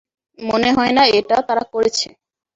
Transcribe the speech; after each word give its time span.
মনে 0.39 0.69
হয় 0.77 0.93
না 0.97 1.03
এটা 1.17 1.37
তারা 1.47 1.63
করেছে! 1.73 2.07